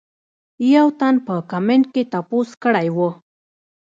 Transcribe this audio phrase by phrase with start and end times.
[0.73, 3.09] يو تن پۀ کمنټ کښې تپوس کړے وۀ